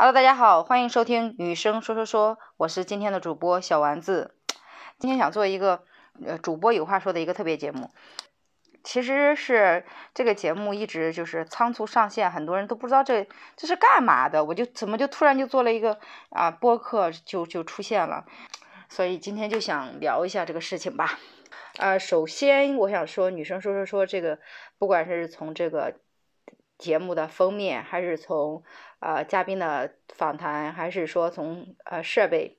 [0.00, 4.36] Hello，大家好，欢迎收听女生说说说，我是今天的主播小丸子。
[4.96, 5.82] 今天想做一个
[6.24, 7.90] 呃主播有话说的一个特别节目，
[8.84, 9.84] 其实是
[10.14, 15.98] 这个节目一直就是仓促上线，很多人都不知道这这是干嘛的，我就怎么就突然就做了一个
[16.30, 18.24] 啊播客就就出现了，
[18.88, 21.18] 所以今天就想聊一下这个事情吧。
[21.78, 24.38] 呃，首先我想说，女生说说说这个，
[24.78, 25.96] 不管是从这个。
[26.78, 28.62] 节目的封面，还是从
[29.00, 32.56] 呃嘉宾的访谈，还是说从呃设备，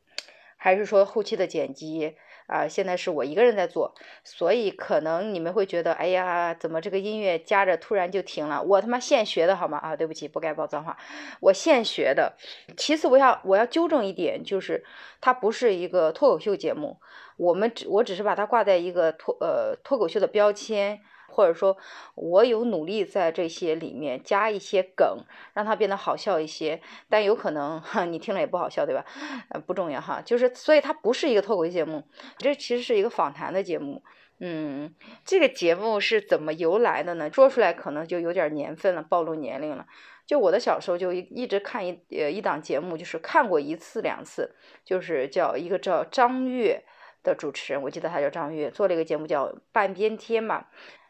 [0.57, 2.67] 还是说后期的剪辑啊？
[2.67, 8.61] 现在是我一个人在做，所以可能你们会觉得，哎呀，怎么这个音乐夹着突然就停了？
[8.61, 9.77] 我他妈现学的好吗？
[9.77, 10.97] 啊，对不起，不该爆脏话，
[11.39, 12.35] 我现学的。
[12.75, 14.83] 其次，我要我要纠正一点，就是
[15.21, 16.99] 它不是一个脱口秀节目，
[17.37, 20.99] 我们只我只是把它挂在一个脱呃脱口秀的标签。
[21.29, 21.77] 或者说，
[22.15, 26.81] 我有努力在这些里面加一些梗，让它变得好笑一些。
[27.07, 29.05] 但有可能哈，你听了也不好笑，对吧？
[29.49, 32.03] 呃，不重要哈，就是所以它不是一个脱口秀节目，
[32.37, 34.03] 这其实是一个访谈的节目。
[34.41, 34.93] 嗯，
[35.25, 37.29] 这个节目是怎么由来的呢？
[37.29, 39.85] 说出来可能就有点年份了，暴露年龄了。
[40.25, 46.83] 就我的小时候就一直看一呃一档节目，就是看过一次两次，就是叫一个叫张悦
[47.23, 50.67] 的主持人，我记得他叫张悦，做了一个节目叫《半边天》嘛。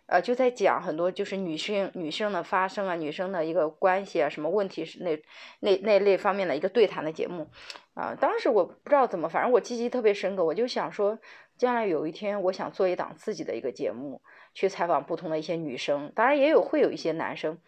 [0.10, 5.16] 呃，就在讲很多就是女性女性的发生啊，女生的一个关系啊，什么问题是那
[5.60, 7.48] 那那类方面的一个对谈的节目，
[7.94, 11.20] 啊，当时我不知道怎么，反正我记忆特别深刻，我就想说，
[11.58, 14.20] 将来有一天我想做一档自己的一个节目，
[14.56, 17.60] 去采访不同的一些女生，当然也有会有一些男生，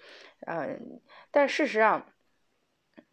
[0.47, 2.07] 嗯，但事实上，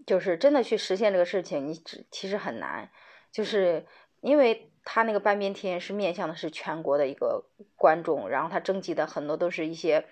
[0.07, 2.91] 就是真的去实现这个事情，你只其实很难，
[3.31, 3.85] 就是
[4.23, 4.73] 因为。
[4.91, 7.45] 他那个半边天是面向的是全国的一个
[7.77, 10.07] 观众，然后他征集的很多都是一些，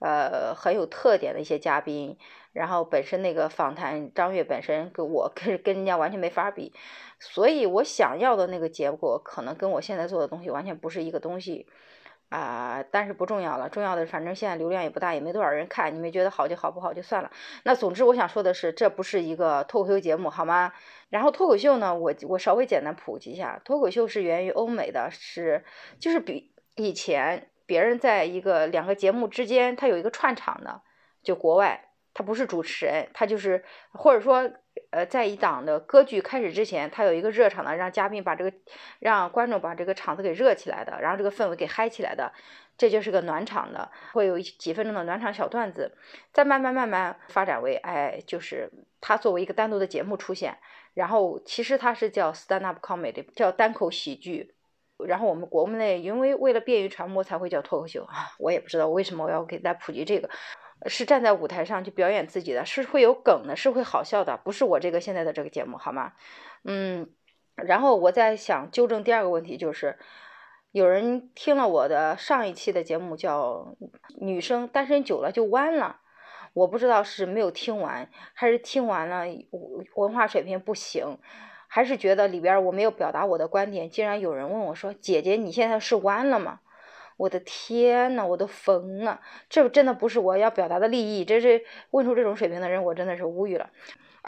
[0.00, 2.18] 呃很有特点的一些嘉宾，
[2.52, 6.74] 然后本身那个访谈张悦本身跟我 跟跟人家完全没法比，
[7.18, 11.66] 所以我想要的那个结果可能跟我现在做的东西完全不是一个东西。
[12.28, 17.30] 啊，但是不重要了，重要的反正现在流量也不大，也没多少人看，你们觉得好就好，不好就算了。
[17.64, 20.72] 那总之我想说的是，这不是一个脱口秀节目，好吗？
[21.08, 25.64] 然后脱口秀呢，我我稍微简单普及一下，脱口秀是源于欧美的，是
[25.98, 30.82] 就是比以前别人在一个两个节目之间，他有一个串场的，
[31.22, 31.87] 就国外。
[32.18, 33.62] 他不是主持人，他就是
[33.92, 34.50] 或者说，
[34.90, 38.52] 呃，在一档的歌剧开始之前，他有一个热场的，让嘉宾把这个，
[38.98, 42.32] 让观众把这个场子给热起来的，然后这个氛围给嗨起来的，
[42.76, 45.96] 这就是个暖场的，会有几分钟的暖场小段子，
[46.32, 48.68] 再慢慢慢慢发展为，哎，就是
[49.00, 50.58] 他作为一个单独的节目出现，
[50.94, 54.56] 然后其实他是叫 stand up comedy，叫单口喜剧，
[55.06, 60.28] 然后我们国内因为为了便于传播才会叫脱口秀啊，我也不知道为什么我要给大家普及这个。
[60.86, 66.12] 是站在舞台上去表演自己的，是会有梗的，是会好笑的，不是我这个现在的这个节目，好吗？
[66.64, 67.08] 嗯，
[67.56, 69.98] 然后我在想纠正第二个问题，就是
[70.70, 73.74] 有人听了我的上一期的节目叫
[74.20, 76.00] 《女生单身久了就弯了》，
[76.52, 79.24] 我不知道是没有听完，还是听完了
[79.94, 81.18] 文化水平不行，
[81.66, 83.90] 还是觉得里边我没有表达我的观点。
[83.90, 86.60] 竟然有人问我说：“姐姐，你现在是弯了吗？”
[87.18, 89.20] 我的天呐，我都疯了！
[89.50, 93.68] 这真的不是我要表达的利益，这是问出这种水平的人，我真的是无语了。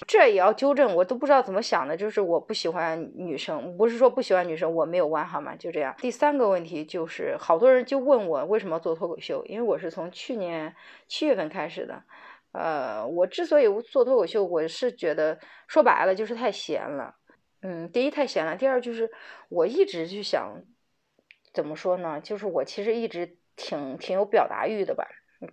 [0.08, 5.54] 这也要纠正，我都不知道怎么想的，就是我不喜欢女生，不是说不喜欢女生，我没有弯好吗？
[5.54, 5.94] 就这样。
[5.98, 10.74] 第三个问题就是，好多人就问我为什么做脱口秀，因为我是从去年
[11.06, 12.02] 七月份开始的。
[12.52, 17.14] 呃，我之所以做脱口秀，我是觉得说白了就是太闲了。
[17.62, 19.08] 嗯，第一太闲了，第二就是
[19.48, 20.60] 我一直就想。
[21.52, 22.20] 怎么说呢？
[22.22, 25.06] 就是我其实一直挺挺有表达欲的吧。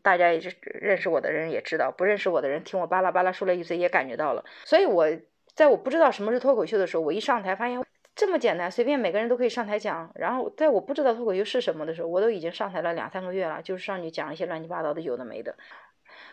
[0.03, 4.43] 大家也是认识我的人也知道，不认识我的人听我巴拉巴拉说了一嘴也感觉到了。
[4.65, 5.07] 所以我
[5.55, 7.81] 在我不知道什么是脱口秀的时候，我一上台发现
[8.13, 10.11] 这么简单，随便每个人都可以上台讲。
[10.15, 15.55] 然后在我不知道脱口秀是什么的时候，我都已经上台了两三个月了，就是上去讲一些乱七八糟的有的没的。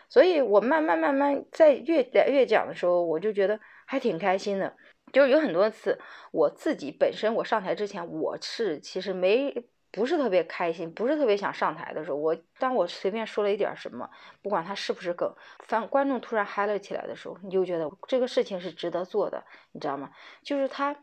[0.09, 4.75] 所以我慢慢慢慢在越来越讲的时候，我就觉得还挺开心的。
[5.15, 5.97] 就是有很多次，
[6.31, 14.09] 我自己本身我上台之前，我是其实没不是特别开心，不是特别想上台的时候，我当我随便说了一点什么，
[14.41, 19.41] 不管他是不是梗，反观众突然嗨了起来的时候，你就觉得这个事情是值得做的，
[19.71, 20.11] 你知道吗？
[20.43, 20.93] 就是他，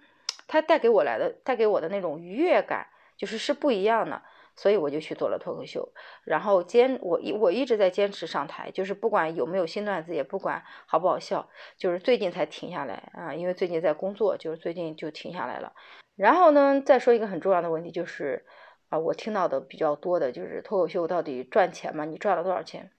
[0.46, 4.20] 他带给我来的，带给我的那种愉悦感，就是是不一样的。
[4.56, 5.92] 所以我就去做了脱口秀，
[6.24, 15.72] 然后坚我一我一直在坚持上台，就是不管有没有新段子，也不管好不好笑，就是最近才停下来啊，因为最近在工作，就是最近就停下来了。
[16.14, 18.44] 然后呢，再说一个很重要的问题，就是
[18.90, 22.04] 啊，我听到的比较多的就是脱口秀到底赚钱吗？
[22.04, 22.90] 你赚了多少钱？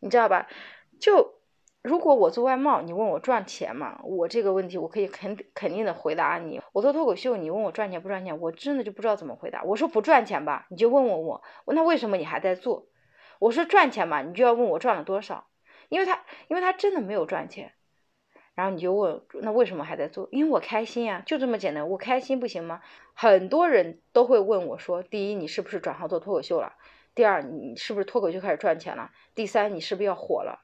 [0.00, 0.46] 你知道吧？
[1.00, 1.40] 就
[1.82, 3.98] 如果我做外贸，你问我赚钱吗？
[4.04, 6.59] 我这个问题我可以肯肯定的回答你。
[6.72, 9.62] 我做脱口秀，你问我赚钱不赚钱，我真的就不知道怎么回答。
[9.64, 12.86] 我说不赚钱吧，你就问问我，问那为什么你还在做？
[13.38, 15.48] 我说赚钱嘛，你就要问我赚了多少，
[15.88, 17.72] 因为他因为他真的没有赚钱。
[18.54, 20.28] 然后你就问，那为什么还在做？
[20.32, 21.88] 因为我开心呀，就这么简单。
[21.88, 22.82] 我开心不行吗？
[23.14, 26.74] 很多人都会问我说：第一，你是不是转行做脱口秀了？
[27.14, 29.12] 第二，你是不是脱口秀开始赚钱了？
[29.34, 30.60] 第三，你是不是要火了？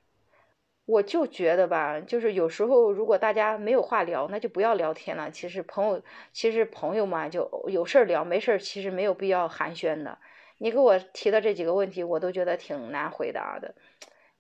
[0.87, 5.29] 我就觉得吧，就是有时候如果大家没有话聊，那就不要聊天了。
[5.31, 6.01] 其实朋友，
[6.33, 10.17] 其实朋友嘛，就有事儿聊，没事儿其实没有必要寒暄的。
[10.59, 13.75] 你给我提的这几个问题，我都觉得挺难回答的。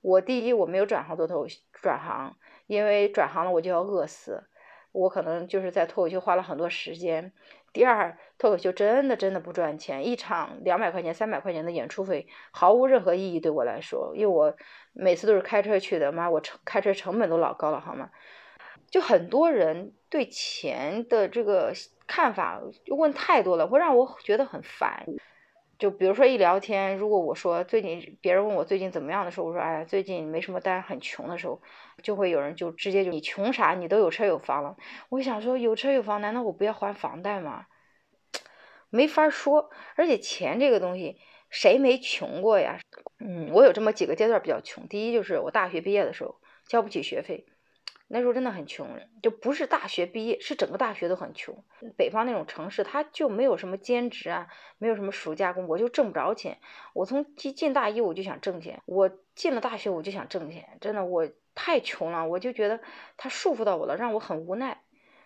[0.00, 2.36] 我第一，我没有转行做脱口转行，
[2.68, 4.44] 因为转行了我就要饿死。
[4.92, 7.32] 我可能就是在脱口秀花了很多时间。
[7.76, 14.56] 第二，脱口秀真的真的不赚钱，一场两百块钱、三百块钱的演出费毫无任何意义对我来说，因为我
[14.94, 18.08] 每次都是开车去的，妈，我成开车成本都老高了，好吗？
[18.90, 21.70] 就很多人对钱的这个
[22.06, 22.62] 看法
[22.96, 25.04] 问太多了，会让我觉得很烦。
[25.78, 31.60] 就比如说一聊天，如果我说最近别人问我最近怎么样的时候，我说哎呀，最近没什么单，很穷的时候，
[32.02, 33.74] 就会有人就直接就你穷啥？
[33.74, 34.76] 你都有车有房了。
[35.10, 37.66] 我想说有车有房，难道我不要还房贷吗？
[38.88, 39.70] 没法说。
[39.96, 41.18] 而且钱这个东西，
[41.50, 42.78] 谁没穷过呀？
[43.20, 44.88] 嗯，我有这么几个阶段比较穷。
[44.88, 47.44] 第一就是我大学毕业的时候交不起学费。
[48.08, 48.86] 那时候真的很穷，
[49.20, 51.64] 就不是大学毕业，是整个大学都很穷。
[51.96, 54.46] 北方那种城市，他就没有什么兼职啊，
[54.78, 56.58] 没有什么暑假工，我就挣不着钱。
[56.94, 62.80] 我从进进大一我就想挣钱，我进了大学我就想挣钱，真的我太穷了，我就觉得
[63.16, 64.82] 他束缚到我了，让我很无奈。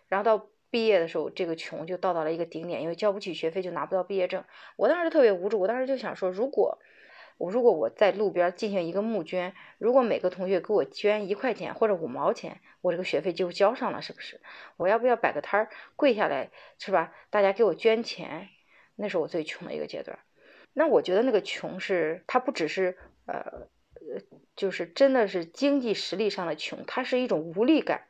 [0.09, 4.43] 然后到毕业的时候，这个穷就到达了一个顶点，因为交不起学费就拿不到毕业证。
[4.77, 6.79] 我当时特别无助，我当时就想说，如果。
[7.41, 14.43] 我如果我在路边进行一个募捐，如果每个同学给我捐一块钱或者五毛钱，我这个学费就交上了，是不是？
[14.77, 17.15] 我要不要摆个摊儿跪下来，是吧？
[17.31, 18.51] 大家给我捐钱，
[18.95, 20.19] 那是我最穷的一个阶段。
[20.75, 23.69] 那我觉得那个穷是它不只是呃，
[24.55, 28.03] 就是真的是经济实力上的穷，它是一种无力感，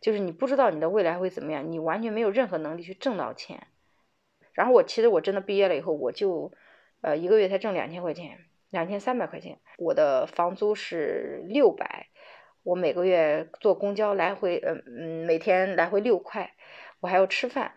[0.00, 3.66] 就是你不知道你的未来会怎么样，你完全没有任何能力去挣到钱。
[4.54, 6.54] 然后我其实我真的毕业了以后，我就
[7.02, 8.46] 呃一个月才挣两千块钱。
[8.70, 12.08] 两千三百块钱，我的房租是六百，
[12.62, 16.52] 我每个月坐公交来回，嗯嗯，每天来回六块，
[17.00, 17.72] 我还要吃饭，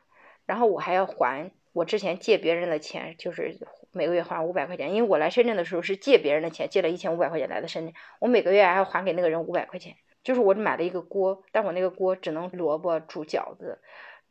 [0.45, 3.57] 然后我还要还我之前借别人的钱，就是
[3.91, 13.79] 每个月还五百块钱，因为我来深圳的时候是借别人的钱，借了一千五百块钱来的深圳，我每个月还要还给那个人五百块钱，就是我买了一个锅，但我那个锅只能萝卜煮饺子，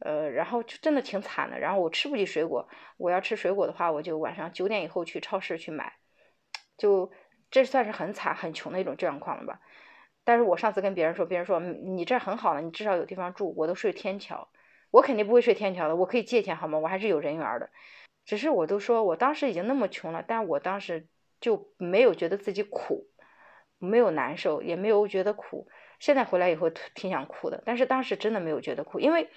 [0.00, 2.68] 呃，然后就真的挺惨的，然后我吃不起水果，
[2.98, 5.94] 我要吃水果的话，我就晚上九点以后去超市去买。
[6.80, 7.12] 就
[7.50, 9.60] 这算是很惨很穷的一种状况了吧？
[10.24, 13.52] 但是我上次跟别人说，别人说你这很好了，你至少有地方住。
[13.54, 14.48] 我都睡天桥，
[14.90, 16.78] 我肯定不会睡天桥的，我可以借钱好吗？
[16.78, 17.68] 我还是有人缘的。
[18.24, 21.06] 只是我都说我当时已经那么穷了，但我当时
[21.40, 23.08] 就没有觉得自己苦，
[23.78, 25.68] 没有难受，也没有觉得苦。
[25.98, 29.28] 现在回来以后挺想哭的，但是当时真的没有觉得苦，因为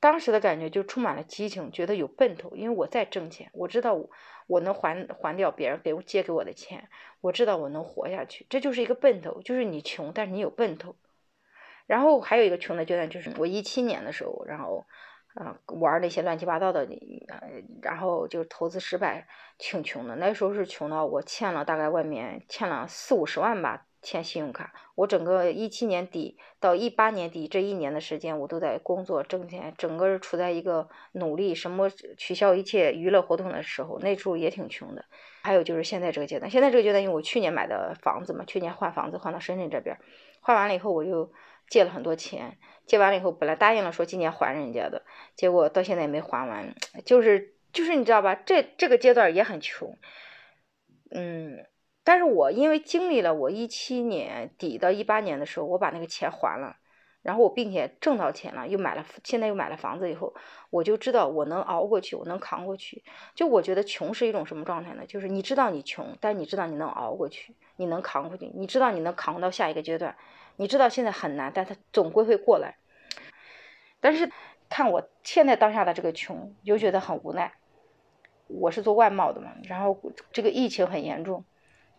[0.00, 2.54] 当时的感觉就充满了激情，觉得有奔头。
[2.56, 4.10] 因为我在挣钱，我知道我。
[4.48, 6.88] 我能还还掉别人给我借给我的钱，
[7.20, 10.96] 我知道我能活下去，这就是一个奔头，就是你穷，但是你有奔头。
[11.86, 14.86] 然后还有一个穷的阶段，就是我一七年的时候，然后
[15.34, 16.88] 啊玩那些乱七八糟的，
[17.82, 20.16] 然后就投资失败，挺穷的。
[20.16, 23.87] 那时候是穷到我欠了大概外面欠了四五十万吧。
[24.08, 35.04] 欠信用卡，我整个一七年底到一八年底这一年的时间，我都在工作挣钱，整个处在一个努力什么取消一切娱乐活动的时候，那时候也挺穷的。
[35.42, 39.98] 还有就是现在这个阶段，现在这个阶段，因为我去年买的房子嘛，去年换房子换到深圳这边，
[40.40, 41.30] 换完了以后我又
[41.68, 45.02] 借了很多钱，借完了以后本来答应了说今年还人家的，
[45.36, 46.74] 结果到现在也没还完，
[47.04, 49.98] 就是就是你知道吧，这这个阶段也很穷，
[51.10, 51.66] 嗯。
[52.08, 56.74] 但是我因为经历了我一七年底到一八年的时候，我把那个钱还了，
[57.20, 60.34] 然后我并且挣到钱了，又买了，现在又买了房子以后，
[60.70, 63.04] 我就知道我能熬过去，我能扛过去。
[63.34, 65.04] 就我觉得穷是一种什么状态呢？
[65.04, 70.16] 就是你知道你穷，但你知道你能熬过去，你能扛过去，你知道你能扛到下一个阶段，
[70.56, 72.78] 你知道现在很难，但它总归会过来。
[74.00, 74.32] 但是
[74.70, 77.52] 看我现在当下的这个穷，就觉得很无奈。
[78.46, 79.94] 我是做外贸的嘛，然后
[80.32, 81.44] 这个疫情很严重。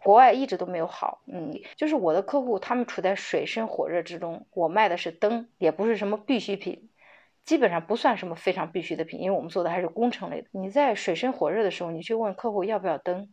[0.03, 4.45] 国外一直都没有好，嗯，就是我的客户，他们处在水深火热之中。
[4.53, 6.89] 我卖的是灯，也不是什么必需品，
[7.45, 10.47] 基本上不算什么非常必需的品，因为我们做的还是工程类的。
[10.51, 13.29] 你在水深火热的时候，你去问客户要不要灯，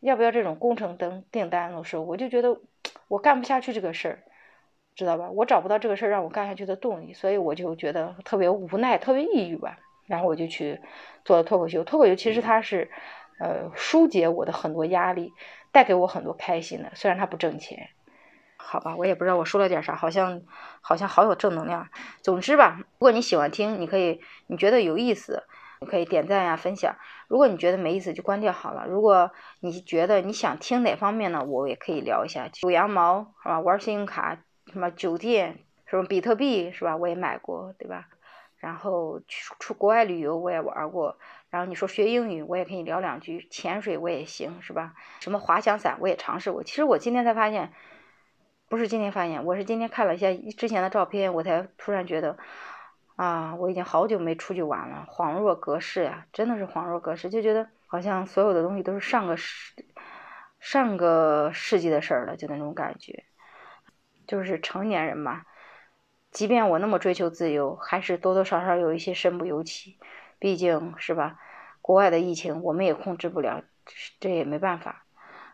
[0.00, 2.60] 要不要这种工程灯订单的时候，我就觉得
[3.08, 4.22] 我干不下去这个事儿。
[4.96, 5.30] 知道吧？
[5.30, 9.78] 我找不到这个事儿让我干下去的动力，所以我就觉得特别无奈，特别抑郁吧。
[10.06, 10.78] 然后我就去
[11.24, 11.84] 做了脱口秀。
[11.84, 12.90] 脱口秀其实它是，
[13.40, 15.32] 呃，疏解我的很多压力，
[15.72, 16.92] 带给我很多开心的。
[16.94, 17.88] 虽然它不挣钱，
[18.56, 20.42] 好吧，我也不知道我说了点啥，好像
[20.82, 21.88] 好像好有正能量。
[22.20, 25.44] 总之吧，如果你喜欢听，你可以，你觉得有意思，
[25.80, 26.94] 你可以点赞呀，分享。
[27.28, 28.84] 如果你觉得没意思，就关掉好了。
[28.86, 29.30] 如果
[29.60, 32.50] 你觉得你想听哪方面呢，我也可以聊一下。
[32.62, 33.60] 有羊毛是吧？
[33.60, 34.36] 玩信用卡，
[34.70, 36.96] 什么酒店，什么比特币是吧？
[36.96, 38.08] 我也买过，对吧？
[38.60, 41.16] 然后去出国外旅游我也玩过，
[41.48, 44.94] 然后你说学英语我也可以聊两句，潜水我也行是吧？
[45.20, 46.62] 什么滑翔伞我也尝试过。
[46.62, 47.72] 其实我今天才发现，
[48.68, 52.36] 不是今天发现，我是今天看了一下之前的照片，我才突然觉得，
[53.16, 59.74] 啊，我已经好久没出去玩了，恍若隔世呀，真的是恍若隔世，就觉得好像所有的东西都是上个世
[60.60, 63.24] 上个世纪的事儿了，就那种感觉，
[64.26, 65.46] 就是成年人嘛。
[66.30, 69.98] 即便我那么追求自由，还是多多少少有一些身不由己。
[70.38, 71.38] 毕竟是吧，
[71.82, 73.62] 国外的疫情我们也控制不了，
[74.20, 75.04] 这也没办法。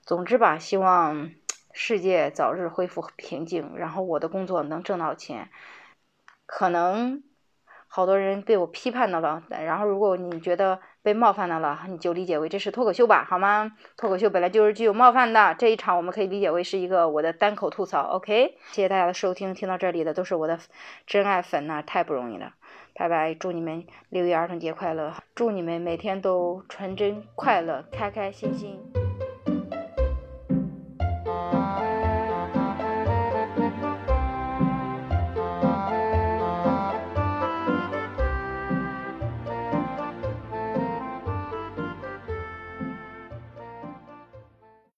[0.04, 1.30] 总之吧，希望
[1.72, 5.50] 世界早日恢复平静，然后我的工作能挣到钱。
[6.46, 7.22] 可能。
[7.96, 13.72] 好多人被我批判到了，然后如果你觉得被冒犯到了，你就理解为这是脱口秀吧，好吗？
[13.96, 18.58] 脱口秀本来就是具有冒犯的，这一场我们可以理解为是一个我的单口吐槽，OK？
[18.70, 20.58] 谢谢大家的收听，听到这里的都是我的
[21.06, 22.52] 真爱粉呐，太不容易了，
[22.92, 23.32] 拜拜！
[23.32, 29.05] 祝你们六一儿童节快乐，祝你们每天都纯真快乐，开开心心。